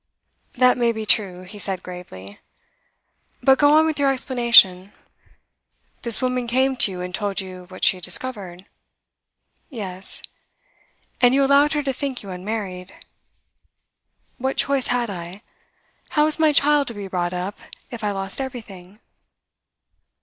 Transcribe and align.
'That 0.53 0.79
may 0.79 0.91
be 0.91 1.05
true,' 1.05 1.43
he 1.43 1.59
said 1.59 1.83
gravely. 1.83 2.39
'But 3.43 3.59
go 3.59 3.69
on 3.75 3.85
with 3.85 3.99
your 3.99 4.11
explanation. 4.11 4.93
This 6.01 6.23
woman 6.23 6.47
came 6.47 6.75
to 6.77 6.91
you, 6.91 7.01
and 7.01 7.13
told 7.13 7.39
you 7.39 7.65
what 7.65 7.83
she 7.85 7.97
had 7.97 8.03
discovered?' 8.03 8.65
'Yes.' 9.69 10.23
'And 11.21 11.35
you 11.35 11.43
allowed 11.45 11.73
her 11.73 11.83
to 11.83 11.93
think 11.93 12.23
you 12.23 12.31
unmarried?' 12.31 12.95
'What 14.39 14.57
choice 14.57 14.87
had 14.87 15.11
I? 15.11 15.43
How 16.09 16.25
was 16.25 16.39
my 16.39 16.51
child 16.51 16.87
to 16.87 16.95
be 16.95 17.07
brought 17.07 17.31
up 17.35 17.59
if 17.91 18.03
I 18.03 18.09
lost 18.09 18.41
everything? 18.41 18.99